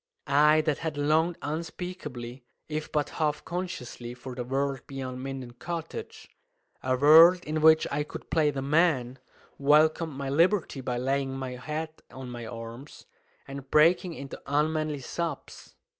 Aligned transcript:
I 0.25 0.61
that 0.61 0.79
had 0.79 0.97
longed 0.97 1.37
unspeakably, 1.43 2.43
if 2.67 2.91
but 2.91 3.11
half 3.21 3.45
consciously, 3.45 4.15
for 4.15 4.33
the 4.33 4.43
world 4.43 4.81
beyond 4.87 5.21
Minden 5.21 5.51
Cottage 5.51 6.27
a 6.81 6.97
world 6.97 7.43
in 7.43 7.61
which 7.61 7.85
I 7.91 8.01
could 8.01 8.31
play 8.31 8.49
the 8.49 8.63
man 8.63 9.19
welcomed 9.59 10.13
my 10.13 10.27
liberty 10.31 10.81
by 10.81 10.97
laying 10.97 11.37
my 11.37 11.51
head 11.51 12.01
on 12.09 12.31
my 12.31 12.47
arms 12.47 13.05
and 13.47 13.69
breaking 13.69 14.15
into 14.15 14.41
unmanly 14.47 15.01
sobs. 15.01 15.75